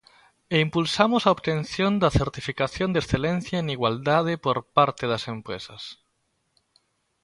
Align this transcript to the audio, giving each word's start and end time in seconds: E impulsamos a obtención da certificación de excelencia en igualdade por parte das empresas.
E 0.53 0.55
impulsamos 0.65 1.21
a 1.25 1.33
obtención 1.35 1.91
da 2.01 2.15
certificación 2.19 2.89
de 2.91 3.01
excelencia 3.03 3.57
en 3.59 3.67
igualdade 3.75 4.33
por 4.45 4.57
parte 4.77 5.03
das 5.11 5.23
empresas. 5.35 5.81